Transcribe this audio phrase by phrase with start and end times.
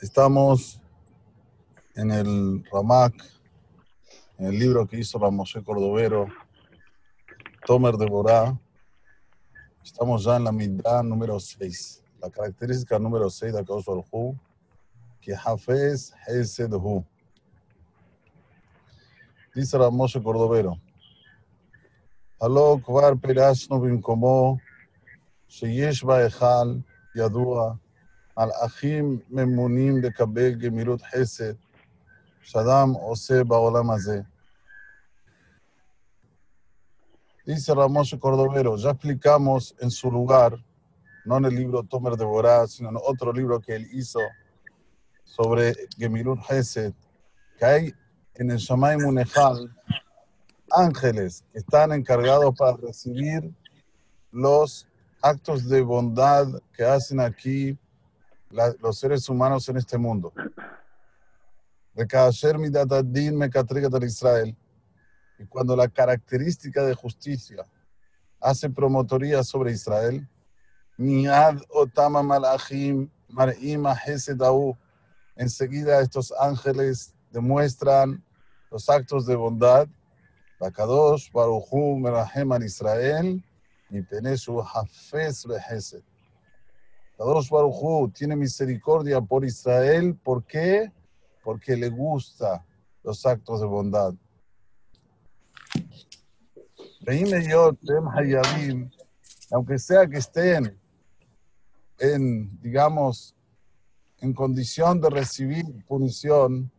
[0.00, 0.80] Estamos
[1.94, 3.14] en el Ramak,
[4.38, 6.26] en el libro que hizo Ramosé Cordovero,
[7.66, 8.58] Tomer de Borá.
[9.82, 12.04] Estamos ya en la mitad número 6.
[12.20, 14.36] La característica número 6 de Akadosh Baruj
[15.20, 17.04] que Hafez Hesed Hu.
[19.54, 20.78] Dice Ramosé Cordovero,
[22.40, 24.56] הלא כבר פירשנו במקומו
[25.48, 26.78] שיש בהיכל
[27.16, 27.72] ידוע
[28.36, 31.54] על אחים ממונים לקבל גמילות חסד
[32.42, 34.20] שאדם עושה בעולם הזה.
[37.48, 40.52] Dice Ramos Cordovero, ya explicamos en su lugar,
[41.24, 44.18] no en el libro Tomer de Borá, sino en otro libro que él hizo
[45.22, 46.92] sobre Gemilut Hesed,
[47.56, 47.94] que hay
[48.34, 49.72] en el Shamay Munejal
[50.72, 53.54] ángeles que están encargados para recibir
[54.32, 54.88] los
[55.22, 57.78] actos de bondad que hacen aquí
[58.51, 60.33] la, los seres humanos en este mundo.
[64.05, 64.55] Israel.
[65.37, 67.65] Y cuando la característica de justicia
[68.39, 70.27] hace promotoría sobre Israel,
[75.35, 78.23] enseguida estos ángeles demuestran
[78.69, 79.87] los actos de bondad.
[80.59, 83.43] Bakadosh Baruchu Merahem al Israel,
[83.89, 86.03] mi peneshu Hafez Behesed.
[87.17, 90.15] Kadosh Baruchu tiene misericordia por Israel.
[90.15, 90.91] ¿Por qué?
[91.43, 92.65] Porque le gusta
[93.03, 94.13] los actos de bondad.
[99.51, 100.79] Aunque sea que estén
[101.99, 103.35] en, digamos,
[104.19, 106.71] en condición de recibir punición,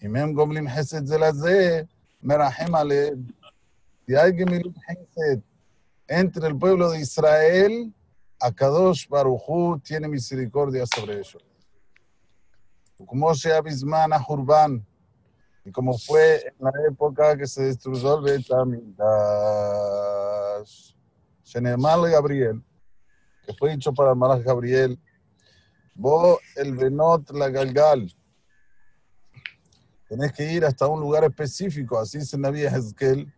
[0.00, 1.86] y mem gomlim hesed zelazeh,
[2.20, 2.72] merahem.
[4.06, 5.40] Si hay hesed
[6.08, 7.94] entre el pueblo de Israel,
[8.40, 11.36] Akadosh Baruchu tiene misericordia sobre ellos.
[13.06, 14.86] Como sea Bismana Jurban,
[15.64, 18.96] y como fue en la época que se destruyó el Betamidash,
[21.44, 22.62] Shenemal Gabriel,
[23.44, 24.98] que fue dicho para Malach Gabriel,
[25.94, 28.10] vos el Benot la Galgal,
[30.08, 33.30] tenés que ir hasta un lugar específico, así dice Naví Hezkel,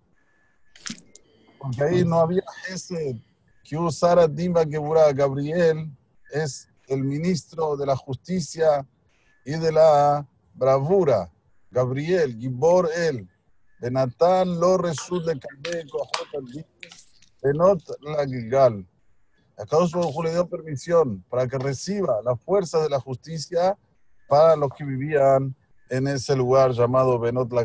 [1.59, 3.21] porque ahí no había ese
[3.63, 5.13] que usara Dimba Geburah.
[5.13, 5.91] Gabriel
[6.31, 8.87] es el ministro de la justicia
[9.45, 11.31] y de la bravura.
[11.71, 13.29] Gabriel, Gibor él,
[13.81, 15.41] de Natán lo resud de
[17.43, 18.87] Benot la Gilgal.
[19.57, 19.77] Acá
[20.23, 23.77] le dio permisión para que reciba la fuerza de la justicia
[24.29, 25.55] para los que vivían
[25.89, 27.65] en ese lugar llamado Benot la.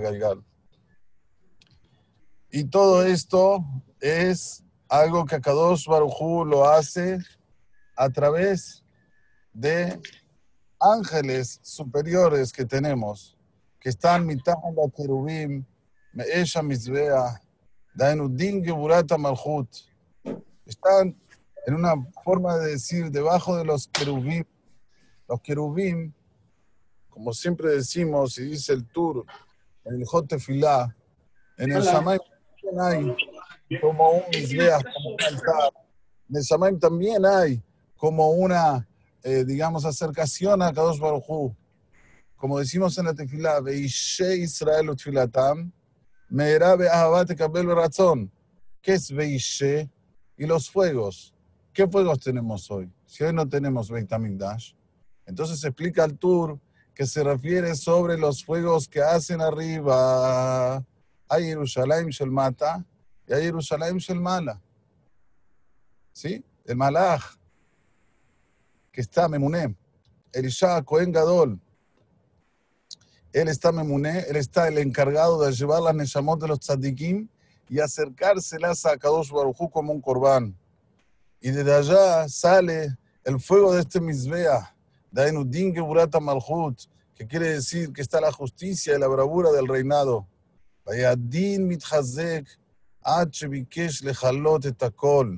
[2.50, 3.64] Y todo esto
[4.00, 7.20] es algo que Akadosh Barujú lo hace
[7.96, 8.84] a través
[9.54, 10.00] de
[10.80, 13.36] ángeles superiores que tenemos,
[13.80, 15.66] que están mitad la querubim,
[16.14, 17.42] me'esha mizbea,
[17.94, 19.68] daenu din geburata malchut.
[20.66, 21.16] Están
[21.66, 21.94] en una
[22.24, 24.46] forma de decir debajo de los querubim.
[25.28, 26.14] Los querubim,
[27.10, 29.26] como siempre decimos y dice el Tur,
[29.84, 30.96] en el Jotefilá,
[31.58, 32.20] en el Shamay
[33.76, 35.72] como un Mizbeach, como un altar.
[36.30, 37.62] En el Shamaim también hay
[37.96, 38.88] como una,
[39.24, 41.54] eh, digamos, acercación a Kadosh Baruj
[42.36, 45.72] Como decimos en la tefilá, Veishe Israel utfilatam,
[46.30, 48.32] meera be'ahabat kabel razón.
[48.82, 49.90] ¿Qué es Veishe?
[50.38, 51.34] Y los fuegos.
[51.74, 52.92] ¿Qué fuegos tenemos hoy?
[53.06, 54.74] Si hoy no tenemos Beit HaMikdash,
[55.26, 56.60] entonces explica el tour
[56.94, 62.32] que se refiere sobre los fuegos que hacen arriba a Jerusalén Shel
[63.28, 64.62] ya Jerusalén es el mala.
[66.14, 66.44] ¿Sí?
[66.66, 67.22] El malaj.
[68.92, 69.76] Que está Memuné.
[70.32, 71.60] Elisha Cohen Gadol.
[73.34, 74.22] Él está Memuné.
[74.30, 77.28] Él está el encargado de llevar las Neshamot de los tzadikim
[77.70, 80.58] y acercárselas a Kadosh Barujú como un corbán.
[81.42, 84.74] Y desde allá sale el fuego de este Mizbeah.
[85.12, 86.80] Dainudin Geburata Malhut,
[87.16, 90.28] que quiere decir que está la justicia y la bravura del reinado.
[90.86, 92.48] Vayadin Mithazek,
[93.07, 95.37] עד שביקש לכלות את הכל.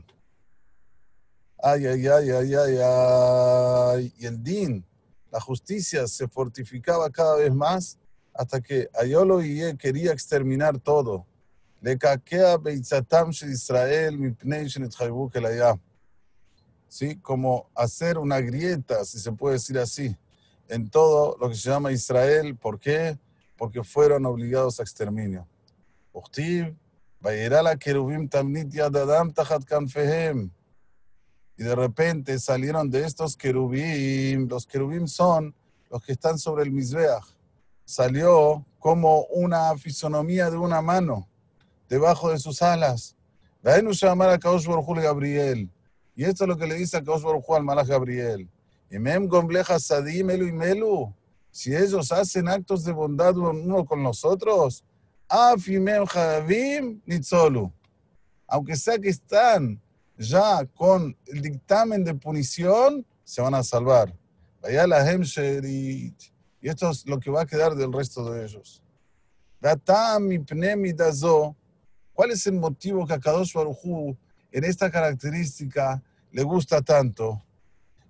[1.63, 4.13] Ay, ay, ay, ay, ay, ay.
[4.19, 4.85] Y el din,
[5.33, 7.99] la justicia, se fortificaba cada vez más
[8.35, 11.25] hasta que Ayolo y él quería exterminar todo.
[11.81, 15.81] Le caquea beitzatam de Israel mi pnei shenetchaybu kelaya.
[16.87, 17.17] ¿Sí?
[17.17, 20.15] Como hacer una grieta, si se puede decir así,
[20.69, 22.57] en todo lo que se llama Israel.
[22.57, 23.19] ¿Por qué?
[23.57, 25.47] porque fueron obligados a exterminio.
[31.58, 34.48] y de repente salieron de estos querubim.
[34.48, 35.54] Los querubim son
[35.90, 37.26] los que están sobre el Mizbeach,
[37.84, 41.28] salió como una fisonomía de una mano
[41.90, 43.16] debajo de sus alas.
[43.84, 45.70] nos llamar a Kaosh Baruj Gabriel.
[46.16, 48.48] Y esto es lo que le dice a Kaosh Baruj al Malach Gabriel.
[48.90, 51.14] Emem Gombleja Sadim Melu y Melu.
[51.52, 54.89] Si ellos hacen actos de bondad uno con Javim Nitzolu.
[58.48, 59.82] Aunque sea que están
[60.18, 64.14] ya con el dictamen de punición, se van a salvar.
[64.62, 65.10] Vaya la
[66.62, 68.84] y esto es lo que va a quedar del resto de ellos.
[72.14, 74.18] ¿Cuál es el motivo que a Kadosh Baruj
[74.52, 77.42] en esta característica le gusta tanto?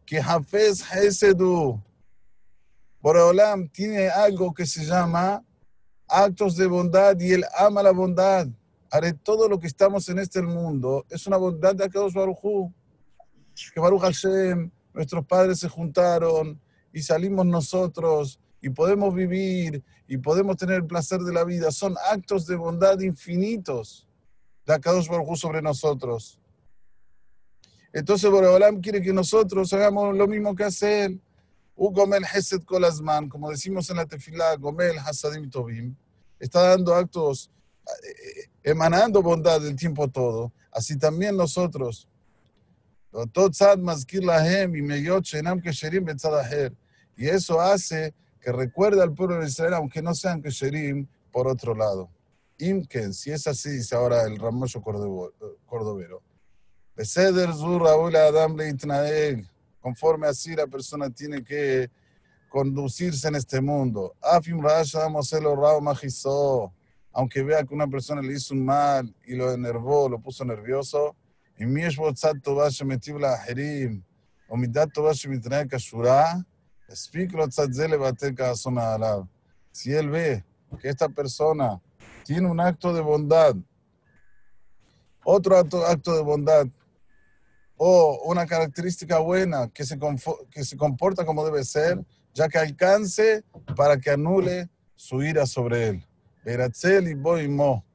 [0.05, 1.79] Que Hafez Hesedu,
[3.01, 5.43] Boreolam tiene algo que se llama
[6.09, 8.47] actos de bondad y él ama la bondad.
[8.91, 12.71] Haré todo lo que estamos en este mundo es una bondad de Akadosh Baruj
[13.73, 16.59] Que Baruch Hashem, nuestros padres se juntaron
[16.91, 21.71] y salimos nosotros y podemos vivir y podemos tener el placer de la vida.
[21.71, 24.07] Son actos de bondad infinitos
[24.65, 26.39] de Akadosh Baruj sobre nosotros.
[27.93, 31.21] Entonces Boreolam quiere que nosotros hagamos lo mismo que hace él.
[31.81, 35.95] Ugomel Hesed Kolasman, como decimos en la tefilá, Gomel Hasadim Tovim,
[36.37, 37.49] está dando actos,
[37.87, 40.51] eh, emanando bondad el tiempo todo.
[40.73, 42.09] Así también nosotros.
[47.15, 51.73] Y eso hace que recuerde al pueblo de Israel, aunque no sean Kesherim, por otro
[51.73, 52.09] lado.
[52.57, 56.21] Imken, si es así, dice ahora el Ramoyo Cordovero.
[59.81, 61.89] Conforme así la persona tiene que
[62.49, 64.15] conducirse en este mundo.
[67.11, 71.15] Aunque vea que una persona le hizo un mal y lo enervó, lo puso nervioso.
[71.57, 71.81] Y mi
[74.51, 76.45] o mi dato va a kashura,
[79.71, 80.43] si él ve
[80.81, 81.81] que esta persona
[82.25, 83.55] tiene un acto de bondad,
[85.23, 86.67] otro acto de bondad,
[87.81, 89.97] o una característica buena que se,
[90.51, 91.97] que se comporta como debe ser,
[92.33, 96.05] ya que alcance para que anule su ira sobre él.
[96.45, 97.85] y Boimo,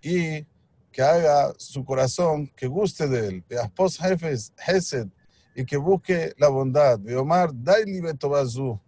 [0.00, 0.46] y
[0.90, 3.44] que haga su corazón que guste de él.
[3.46, 5.08] Veaspos jefes, Hesed,
[5.54, 6.98] y que busque la bondad.
[6.98, 8.80] de Omar, Daili Betobazu,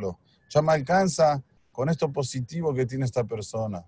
[0.00, 1.42] lo Ya me alcanza
[1.72, 3.84] con esto positivo que tiene esta persona.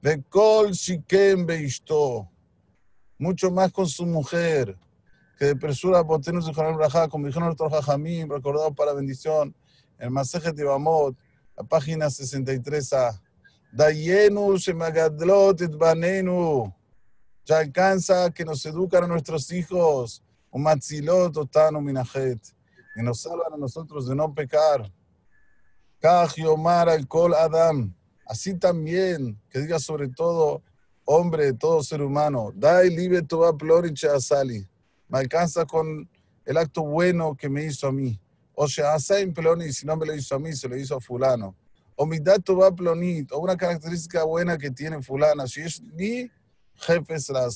[0.00, 2.30] De Kol Shikem Beisto,
[3.24, 4.76] mucho más con su mujer,
[5.38, 9.56] que de presura potenos de Braja, como dijeron nuestros Jajamim, recordado para bendición,
[9.98, 11.16] el Maseje de Bamot,
[11.56, 13.18] la página 63a.
[13.72, 16.72] Dayenu Shemagadlot et Banenu.
[17.46, 22.40] Ya alcanza que nos educan a nuestros hijos Umatzilot otanu minajet.
[22.94, 24.92] Y nos salvan a nosotros de no pecar.
[26.00, 27.92] Kaj yomar al kol adam.
[28.26, 30.62] Así también, que diga sobre todo
[31.04, 32.52] hombre, todo ser humano.
[32.54, 34.66] Dai libe tu ploriche asali.
[35.08, 36.08] Me alcanza con
[36.44, 38.18] el acto bueno que me hizo a mí.
[38.54, 41.00] O sea, en ploni, si no me lo hizo a mí, se lo hizo a
[41.00, 41.56] fulano.
[41.96, 45.46] O mi dato va plonit, o una característica buena que tiene fulana.
[45.46, 46.30] Si es mi
[46.76, 47.48] jefe, la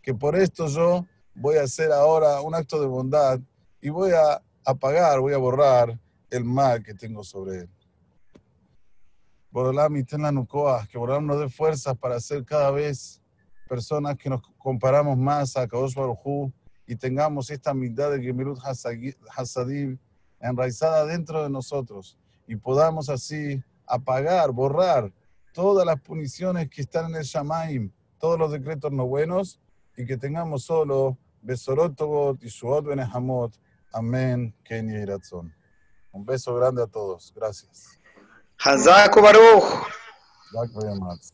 [0.00, 3.40] Que por esto yo voy a hacer ahora un acto de bondad
[3.80, 5.98] y voy a apagar, voy a borrar
[6.30, 7.70] el mal que tengo sobre él.
[9.52, 13.20] Borolam ten la nucoa, que Borolam nos dé fuerzas para ser cada vez
[13.68, 16.50] personas que nos comparamos más a Kadosh Baruj
[16.86, 18.58] y tengamos esta mitad de Gemirut
[19.36, 19.98] Hasadim
[20.40, 25.12] enraizada dentro de nosotros y podamos así apagar, borrar
[25.52, 29.60] todas las puniciones que están en el Shamaim, todos los decretos no buenos
[29.98, 31.98] y que tengamos solo Besorot
[32.40, 33.54] y Shuot Benehamot.
[33.92, 34.54] Amén.
[34.64, 35.52] Kenia Iratzon.
[36.12, 37.32] Un beso grande a todos.
[37.34, 38.01] Gracias.
[38.62, 39.88] חזק וברוך.
[40.48, 41.32] חזק ויאמץ.